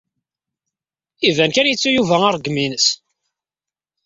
Iban 1.27 1.51
kan 1.53 1.67
yettu 1.69 1.89
Yuba 1.91 2.15
aṛeggem-ines. 2.27 2.87